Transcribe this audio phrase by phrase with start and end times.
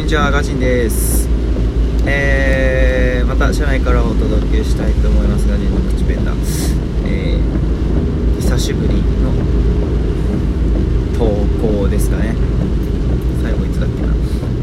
[0.00, 1.28] んにちはガチンです。
[2.06, 6.36] えー、また車内からお届けしたいと思いますガチンの口ペーター
[7.06, 9.30] えー、久しぶりの
[11.18, 11.26] 投
[11.60, 12.34] 稿ですかね。
[13.42, 14.00] 最後いつだっけ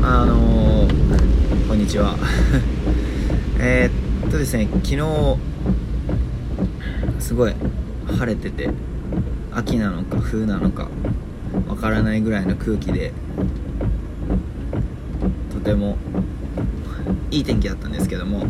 [0.02, 0.22] な。
[0.22, 2.18] あのー、こんにちは。
[3.62, 3.92] え
[4.26, 5.38] っとですね昨日
[7.20, 7.54] すごい
[8.08, 8.72] 晴れてて
[9.52, 10.90] 秋なのか冬なのか
[11.68, 13.14] わからないぐらいの空気で
[15.68, 15.98] とても
[17.30, 18.46] いい天気だったんですけども、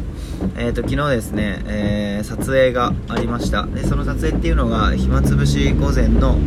[0.56, 3.66] えー、と昨日ですね、えー撮影がありました。
[3.66, 6.38] でその撮影っていうのが暇つぶし午前の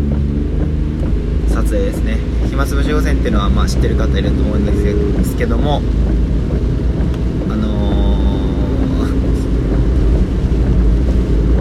[1.49, 2.19] 撮影ですね。
[2.49, 5.81] 暇つぶし午前っていうのはまあ知ってる方いると思うんですけども
[7.49, 8.17] あの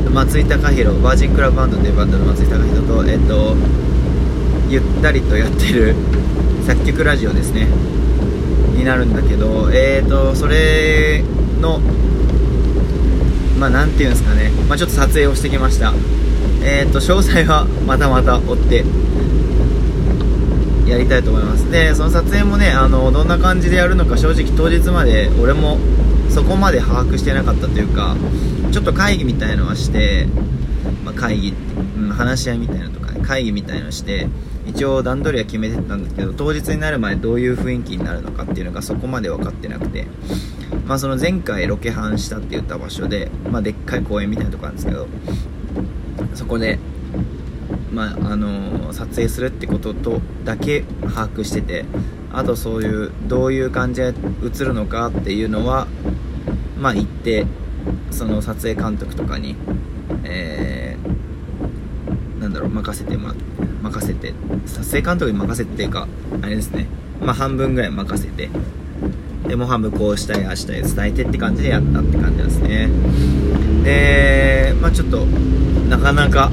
[0.06, 3.56] ー松井貴弘バージンクラブバンドというバンドの松井貴弘とえっ、と
[4.70, 5.96] ゆったりとやってる
[6.66, 7.68] 作曲ラジオですね。
[8.80, 11.24] になるんだけどえーとそれ
[11.62, 11.80] の
[13.60, 15.94] まあなんていうんですかね、まあ、ちょっと撮影をしてきました。
[16.64, 18.86] えーと詳細はまたまた追って
[20.90, 21.70] やりたいと思います。
[21.70, 25.78] でその撮影もねあのどんな感じでやるのか正直当日まで俺も
[26.30, 28.16] そこまで把握してなかったというか
[28.72, 30.28] ちょっと会議みたいのはして、
[31.04, 31.54] まあ、会議、
[31.98, 34.28] うん、話し合いみたいなとか、会議みたいのして
[34.80, 40.08] 一応段取りは決めてたんですけど当日になる前どういう雰囲気になるのかっていうのがそこまで分かってなくて
[40.86, 45.10] まあその前回ロケハンしたって言った場所で、まあ、でっかい公園みたいなとこなんですけど
[46.34, 46.80] そこで
[47.92, 51.84] まああの撮影するってこととだけ把握してて
[52.32, 54.14] あとそういうどういう感じで
[54.46, 55.88] 映るのかっていうのは
[56.78, 57.46] まあ行って
[58.12, 59.58] その撮影監督とかに、
[60.24, 60.89] えー
[62.50, 63.36] なんだろう任せて、ま、
[63.84, 64.34] 任せて
[64.66, 66.08] 撮影監督に任せてっていうか
[66.42, 66.88] あれですね。
[67.22, 68.50] まあ半分ぐらい任せて。
[69.48, 72.90] でもう半分こうしたいああしたい伝えてって感じでやったって感じですね。
[73.84, 76.52] でまあちょっとなかなか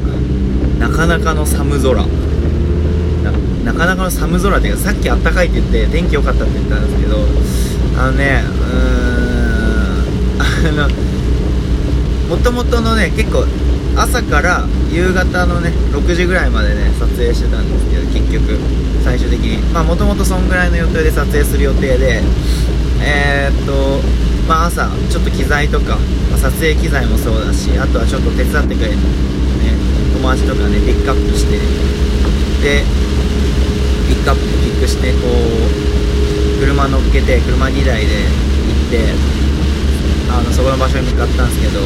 [0.78, 1.94] なかなかの寒空。
[1.94, 3.32] な
[3.72, 7.16] なかなかの寒空っていうかさっきあったかいって言って天気良かったって言ったんですけど
[7.98, 10.88] あのねうーん あの
[12.28, 13.46] もともとのね結構
[13.96, 18.56] 朝から夕方のね6時ぐらいまでね撮影してたんですけど結局
[19.04, 19.60] 最終的に。
[19.72, 22.22] まあもともとそんぐらいの予定で撮影する予定で
[23.04, 24.00] えー、っと
[24.48, 25.98] まあ朝ちょっと機材とか、
[26.30, 29.76] まあ撮影機材もそうだしあとはちょっと手伝ってくれるね
[30.16, 31.60] 友達とかねピックアップして
[32.64, 32.82] で
[34.08, 39.45] ピックアップピックしてこう車乗っけて車2台で行って
[40.36, 41.80] あのそこの場所に向かったんですけど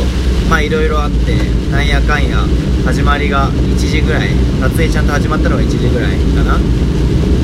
[0.50, 1.38] まあいろいろあって
[1.70, 2.38] なんやかんや
[2.84, 4.28] 始まりが1時ぐらい
[4.60, 6.58] 撮影ちゃんと始まったのが1時ぐらいかな。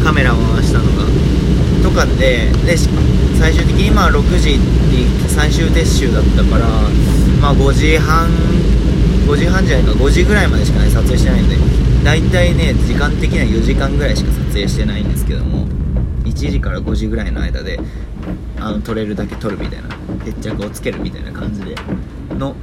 [0.03, 1.07] カメラを回したのが。
[1.83, 2.77] とかでで
[3.39, 6.67] 最終的にまあ6時に最終撤収だったから
[7.41, 8.29] まあ5時半
[9.27, 11.57] 5時半じゃないか5時ぐらいまでしかね撮影してないんで
[12.05, 15.67] 大体ね時間的には4時間ぐらいしか撮影してないんですけども
[16.25, 17.79] 1時から5時ぐらいの間で
[18.59, 20.06] あの撮れるだけ撮るみたいな。
[20.27, 21.77] 決着をつけるみたいな感じで
[22.31, 22.57] の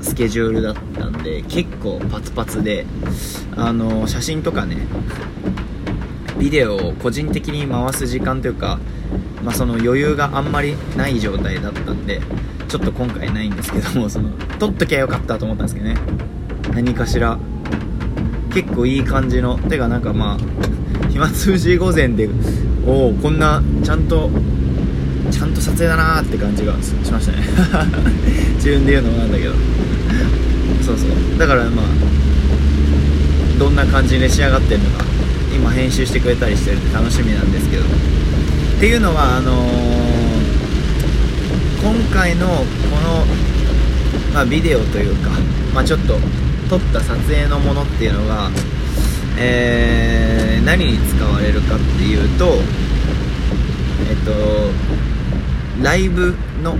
[0.00, 2.86] スケジュールだったんで結構パツパツで
[3.54, 4.78] あの写真とかね
[6.38, 8.80] ビデオを個人的に回す時間というか、
[9.44, 12.22] まあ、その余裕があんまりない状態だったんで
[12.66, 15.96] ちょっと今回ないんですけどもその撮っときゃよかったと思ったんですけどね。
[16.72, 17.38] 何かしら
[18.54, 22.30] 結構いい感じのてかなんかまあ暇つぶし午前で
[22.86, 24.30] おおこんなちゃんと
[25.32, 27.38] ちゃんと撮影だなーって感じがしましたね。
[28.56, 29.54] 自分で言うのもなんだけど。
[30.84, 31.38] そうそう。
[31.38, 31.84] だからまあ
[33.58, 35.04] どんな感じで仕上がってるのか
[35.54, 37.82] 今編集してくれたりしてるんで楽しみなんですけど。
[37.82, 37.86] っ
[38.78, 40.12] ていうのはあのー
[41.82, 43.24] 今回のこの、
[44.32, 45.30] まあ、ビデオというか、
[45.74, 46.16] まあ、ちょっと
[46.70, 48.50] 撮った撮影のものっていうのが、
[49.36, 52.60] えー何に使われるかっていうと
[54.08, 54.32] えっと
[55.82, 56.76] ライブの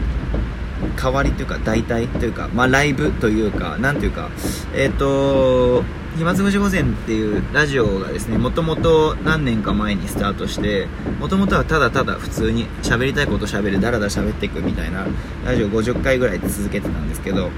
[0.97, 4.31] 代わりというか代替というかまあライブというかなんというか
[4.75, 5.83] えっと
[6.17, 10.87] 暇つぶし午前っていうラジオがですねもともと何年か前にスタートして
[11.19, 15.07] もともとはただただ普通に喋りたいこと喋るだらだら喋っていくみたいな
[15.45, 17.51] ラジオ50回ぐらいで続けてたんですけど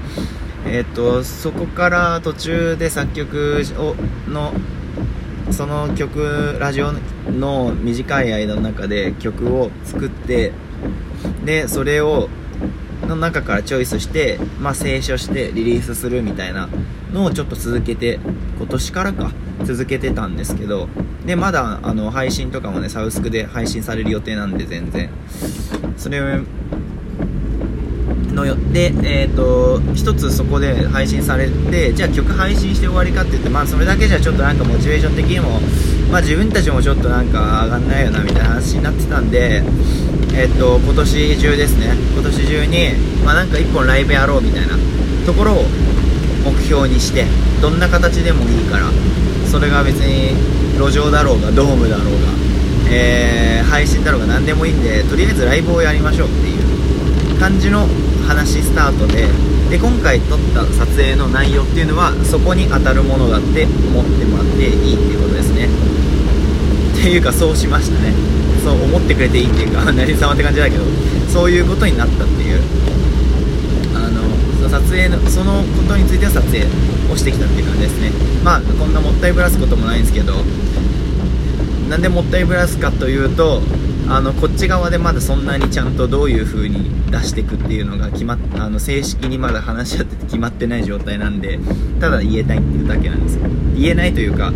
[0.65, 3.95] えっとそこから途中で作曲を
[4.29, 4.53] の
[5.51, 6.91] その曲ラジオ
[7.29, 10.53] の短い間の中で曲を作って
[11.43, 12.29] でそれを
[13.07, 16.69] の中からチョイスして、まあ、清書してリリースするみたいな
[17.13, 18.19] のをちょっと続けて
[18.57, 19.31] 今年からか
[19.63, 20.87] 続けてたんですけど
[21.25, 25.09] でまだあの配信とかもねサウスクで配信される予定なんで全然。
[25.97, 26.19] それ
[28.35, 35.61] のよでえっ、と一つそこで配信されてじゃあ曲配信して終わりかって言ってまあそれだけじゃちょっとなんかモチベーション的にも
[36.11, 39.63] まあ自分たちもちょっとなんか上がんないよなみたいな話になってたんで
[40.37, 41.95] えっ、と今年中ですね。
[42.13, 42.93] 今年中に
[43.23, 44.75] まあなんか一本ライブやろうみたいな
[45.25, 45.63] ところを
[46.43, 47.25] 目標にして
[47.61, 48.91] どんな形でもいいから
[49.49, 50.35] それが別に
[50.77, 57.87] 路上だろうがドームだろうが、えー配信だろうが何でもいいんでとりあえずライブをやりましょうっていう感じの
[58.27, 59.27] 話スタートで
[59.69, 65.65] で今回撮った撮影の内容っていうのはそこに当たるものだって思ってもらっていいっていうことですね。
[65.65, 68.34] っていうかそうしましたね。
[68.65, 70.83] そう思ってくれていいっていうか 何様って感じだけど
[71.31, 72.59] そういうことになったっていう。
[73.93, 74.21] あの
[74.57, 76.65] その撮影のそのことについては撮影
[77.09, 78.11] をしてきたっていう感じですね。
[78.43, 80.33] まあこんなもったいぶらすこともないんですけど
[81.89, 83.61] なんでもったいぶらすかというと
[84.09, 91.59] あのこっち側でまだそんなにちゃんとどういう風に出していくっていうのが決まっあの正式にまだ話し合ってて決まってない状態なんで
[92.01, 93.35] ただ言えないっていうだけなんです。
[93.35, 93.41] よ
[93.77, 94.51] 言えないというか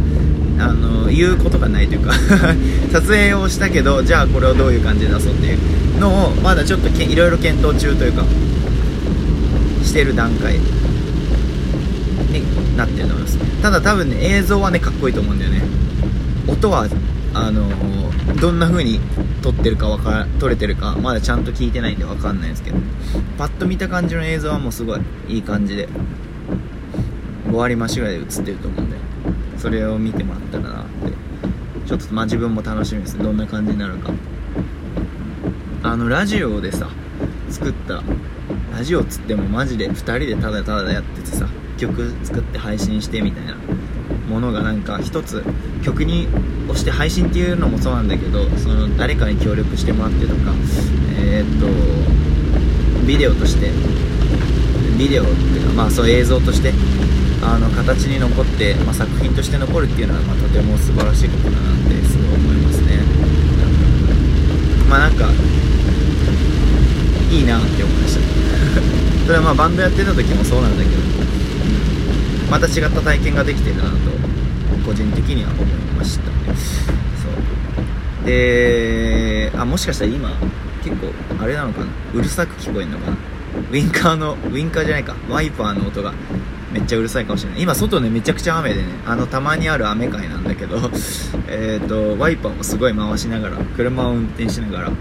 [0.59, 2.13] あの言うことがないというか
[2.91, 8.23] 撮影をしたけどじゃあこれをどういう感じで出そうっていうのをまだちょっとけいろいろ検討中というか
[9.83, 10.59] してる段階に
[12.77, 13.37] なってると思います。
[13.61, 15.61] ただ多分ね映像はねかっこいいと思うんだよね。
[16.47, 16.87] 音は
[17.33, 17.69] あの
[18.41, 18.99] どんな風に
[19.41, 22.77] 撮ってるかわから撮れてるかまだちゃんと聞いてないんでわかんないですけど
[23.37, 25.87] パッと見た感じの映像はもうすごいいい感じで
[27.47, 28.88] 5割増しぐらいで映ってると思う。
[29.59, 31.13] それを見てもらったらなって。
[31.85, 34.11] ちょっとまあ自分も楽しみですどんな感じになるか。
[35.83, 36.87] あのラジオでさ
[37.49, 38.03] 作った
[38.71, 41.47] ラジオつってもマジで2人でただただやっててさ
[41.77, 43.55] 曲作って配信してみたいな。
[44.29, 45.43] ものがなんか一つ
[45.83, 46.27] 曲に
[46.67, 50.53] 押して配信っていうのもそうなんだけどその誰かに協力してもらってとか。
[51.17, 51.67] えーっと
[53.07, 53.71] ビデオとして。
[54.99, 56.73] ビデオっていうかまあそういう映像として
[57.41, 62.99] あの形に残って、まあ、作品として残るっていうのは、まあ、とても素晴らしいことだなってすごい思いますね。
[64.89, 65.29] まあなんか
[67.31, 68.21] いいなって思いました。
[69.25, 70.99] それはまあバンドやってた時もそうなんだけど、う
[72.47, 73.89] ん、また違った体験ができてるなと
[74.85, 75.65] 個人的には思い
[75.95, 76.25] ました。
[76.25, 76.31] そ
[78.23, 78.25] う。
[78.25, 80.31] であもしかしたら今
[80.83, 81.87] 結構あれなのかな？
[82.13, 83.17] うるさく聞こえるのかな？
[83.71, 85.15] ウインカーのウインカーじゃないか。
[85.29, 86.13] ワイパーの音が
[86.71, 87.61] めっちゃうるさいかもしれない。
[87.61, 90.77] 今外ねめちゃくちゃ雨でねあのたまにある雨会なんだけど
[91.49, 94.91] えっとワイパーもすごい回しながら車を運転しながら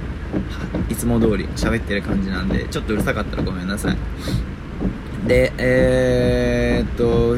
[0.88, 3.96] いつも通り喋ってる感じなんでちょっとうるさかったらごめんなさい。
[5.26, 7.36] でえー、っと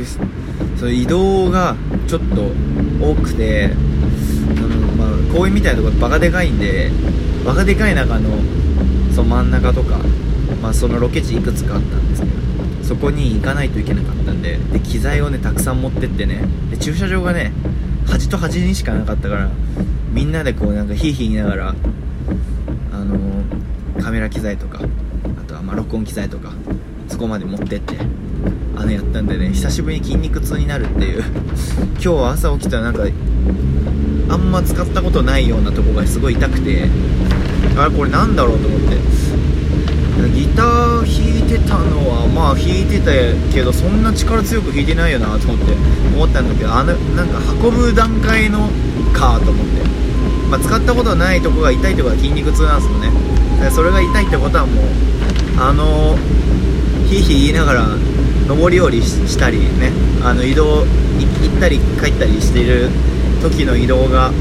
[0.78, 1.74] そう移動が
[2.06, 2.52] ちょっと
[3.04, 3.70] 多くて
[4.56, 6.90] その、まあ、公園みたいなところバカでかいんで
[7.44, 8.30] バカでかい中の
[9.14, 9.98] その真ん中とか、
[10.62, 12.39] まあ、そのロケ地いくつかあったんですけど
[12.90, 16.42] そこに行かないといけなかったんでで機材をねたくさん持ってってね
[16.72, 17.52] で駐車場がね
[18.08, 19.48] 端と端にしかなかったから
[20.10, 21.68] みんなでこうなんかヒーヒー言いながら
[22.92, 24.80] あのーカメラ機材とか
[25.40, 26.50] あとはま録音機材とか
[27.06, 27.96] そこまで持ってって
[28.74, 31.22] あのやったんでね久しぶりに筋肉痛になるっていう。
[31.94, 33.04] 今日は朝起きたらなんか
[34.30, 36.88] あんま使ったことないようなとこがすごい痛くて
[37.76, 39.19] あれこれなんだろうと思って。
[40.34, 43.12] ギター弾いてたのはまあ弾いてた
[43.52, 45.72] けどそんな力強く弾いてないよなと思って
[46.14, 48.68] 思ったんだけどあのなんか運ぶ段階の
[49.12, 49.82] かと思って、
[50.50, 53.10] まあ、使ったことないとこが痛いとこが筋肉痛なんですよね。
[53.60, 54.84] でそれが痛いってことはもう
[55.58, 56.16] あの
[57.08, 57.86] ひいひい言いながら
[58.48, 62.88] 上り下りしたりねあの移動行ったり帰ったりしてる
[63.42, 64.32] 時の移動が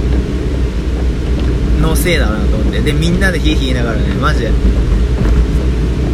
[1.81, 2.81] のせいだなと思って。
[2.81, 4.51] でみんなでひいひい言いながらねマジで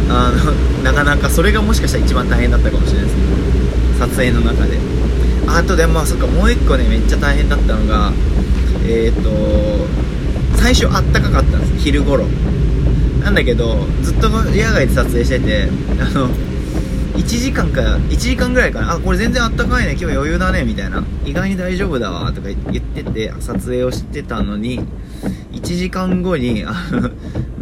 [0.08, 3.22] あのなかなかそれがもしかしたら一番大変だったかもしれないですね。
[3.98, 4.78] 撮影の中で。
[5.48, 8.12] あとでもそっかもう一個ねめっちゃ大変だったのが
[8.84, 9.30] えっ、と
[10.56, 11.84] 最初あったかかったんです。
[11.84, 12.24] 昼頃。
[13.22, 15.68] なんだけどずっと野外で撮影してて
[16.00, 16.28] あの
[17.16, 18.94] 1時間か1時間ぐらいかな。
[18.94, 19.92] あこれ全然あったかいね。
[19.92, 20.64] 今日余裕だね。
[20.64, 21.02] みたいな。
[21.24, 24.80] 意外に大丈夫だわとか言ってて撮影をしてたのに
[25.52, 27.10] 1時間後にあの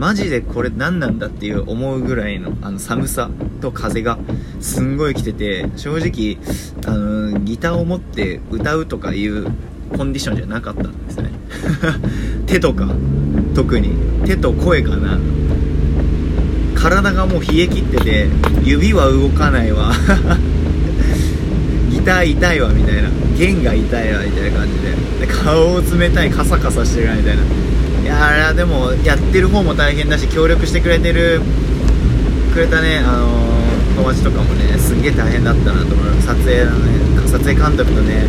[0.05, 3.31] マジでこれ何なんだっていう思うぐらいのあの寒さ
[3.63, 4.19] と風が
[4.61, 6.37] すんごい来てて正直
[6.87, 9.47] あのギターを持って歌うとかいう
[9.97, 11.31] コンディションじゃなかったんですね。
[12.45, 12.95] 手とか
[13.55, 13.93] 特に。
[14.27, 15.19] 手と声かな。
[16.75, 18.29] 体がもう冷え切ってて
[18.63, 19.91] 指は動かないわ。
[21.91, 23.09] ギター痛いわみたいな。
[23.39, 24.75] 弦が痛いわみたいな感じ
[25.21, 25.27] で。
[25.27, 27.43] で顔を冷たいカサカサしてるみたいな。
[28.05, 31.41] いやあれはでもやってる方も大変だし協力してくれてる
[32.53, 36.23] くれたねあのー、友達とかもねすんげえ大変だったなと思う。
[36.23, 38.27] 撮影のね撮影監督とね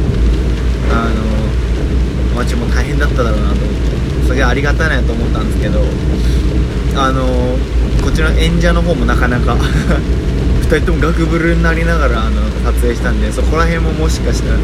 [0.90, 4.28] あのー、友達も大変だっただろうなと思って。
[4.28, 5.82] すげえありがたいなと思ったんですけど
[6.98, 9.58] あのー、こちら演者の方もなかなか
[10.66, 14.58] 2人ともガクブルになりながらあの撮影したんでそこら辺ももしかしたら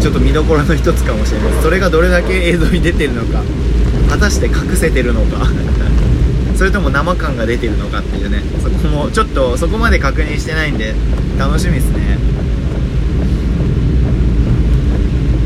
[0.00, 1.50] ちょっと見どころの一つかもしれない。
[1.50, 3.42] ですそれがどれだけ映像に出てるのか。
[4.10, 5.46] 果たして隠せてるのか。
[6.58, 8.42] それとも生感が出てるのかっていうね。
[8.62, 10.94] そこもちょっとそこまで確認してないんで
[11.38, 12.18] 楽しみですね。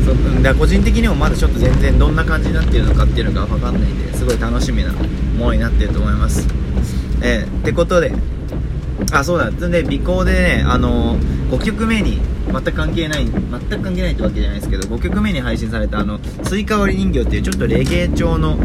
[0.03, 4.91] そだ個人的にもまだちょっと全然どんな感じになってるのかっていうのが分かんないんですごい楽しみな
[5.37, 6.47] ものになってると思います。
[7.21, 8.11] えー、ってことで
[9.11, 9.51] あそうだ。
[9.51, 11.17] で尾行でねあの
[11.51, 12.19] 5曲目に
[12.51, 18.57] 全く関係ない全く関係ないってわけじゃないですけど5曲目に配信されたあの「スイカ割り人形」っていうちょっとレゲエ調の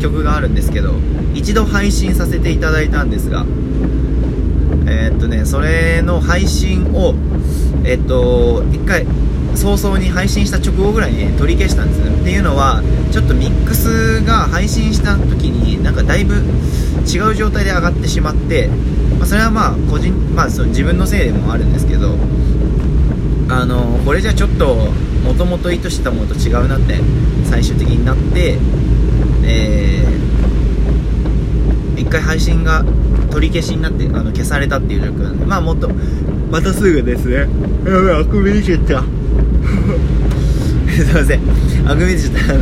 [0.00, 0.94] 曲があるんですけど
[1.34, 3.44] 一度配信させていただいたんですが
[4.86, 7.14] えー、っとねそれの配信を
[7.84, 9.06] え、っと1回
[9.58, 16.36] 早々に配信した直後ぐらいに、取り消したんですっていうのはちょっとミックスが配信した時になんかだいぶ
[17.06, 18.68] 違う状態で上がってしまって、
[19.18, 22.14] まあ、それはまあ個人、まあ、その自分のせいでもあるんですけど
[23.50, 24.76] あのこれじゃちょっと
[25.24, 27.00] もともと意図してたものと違うなって
[27.44, 28.58] 最終的になって
[29.44, 32.84] えー、一回配信が
[33.30, 35.88] 取り消しになってあの消されたっていう状況なんでまあもっと
[36.50, 37.34] またすぐですね。
[37.36, 37.46] や
[38.02, 39.17] べあくびにしちゃった。
[40.88, 41.40] すいません。
[41.86, 42.54] あくびでした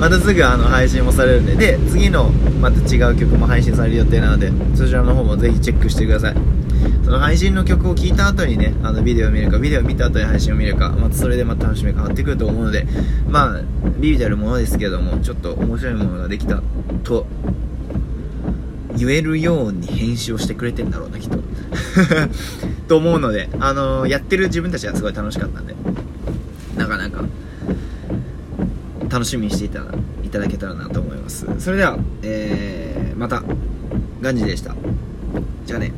[0.00, 1.54] またすぐあの配信もされるんで。
[1.54, 2.30] で次の
[2.60, 6.34] また違う曲も配信される予定なのでそちらの方もぜひチェックしてください。
[7.04, 12.86] その配信の曲を聴いた後にねあのビデオを見るかビデオを見た後に配信を見るかまたそれでまた楽しみが変わってくると思うので
[13.28, 13.60] まあ
[13.98, 16.62] ビビたるものですけどもちょっと面白いものができた
[17.04, 17.26] と
[18.96, 21.38] 言えるように編集をしてくれてんだろうなきっと。
[22.88, 25.74] と思うのであのー、やってる自分たちはすごい楽しかったんで。
[26.76, 27.24] なかなか
[29.08, 29.84] 楽しみにしていた
[30.22, 31.46] いただけたらなと思います。
[31.58, 33.42] それでは、えー、また
[34.20, 34.74] ガンジでした。
[35.66, 35.92] じゃあね。